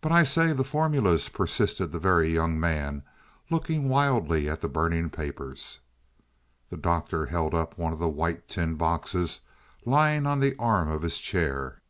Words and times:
"But 0.00 0.10
I 0.10 0.24
say, 0.24 0.52
the 0.52 0.64
formulas" 0.64 1.28
persisted 1.28 1.92
the 1.92 2.00
Very 2.00 2.32
Young 2.34 2.58
Man, 2.58 3.04
looking 3.48 3.88
wildly 3.88 4.48
at 4.48 4.60
the 4.60 4.66
burning 4.66 5.08
papers. 5.08 5.78
The 6.68 6.76
Doctor 6.76 7.26
held 7.26 7.54
up 7.54 7.78
one 7.78 7.92
of 7.92 8.00
the 8.00 8.08
white 8.08 8.48
tin 8.48 8.74
boxes 8.74 9.42
lying 9.84 10.26
on 10.26 10.40
the 10.40 10.56
arm 10.58 10.88
of 10.90 11.02
his 11.02 11.18
chair. 11.20 11.80